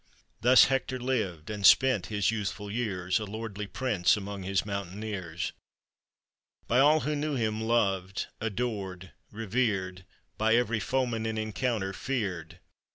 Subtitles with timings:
[0.41, 5.53] Thus Hector lived, and spent his youthful years, A lordly prince amid his mountaineers;
[6.67, 10.03] By all who knew him loved, adored, revered,
[10.39, 12.57] By every foeman in encounter feared.